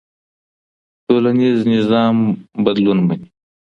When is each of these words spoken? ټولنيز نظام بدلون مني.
ټولنيز 1.07 1.57
نظام 1.73 2.15
بدلون 2.63 2.97
مني. 3.07 3.27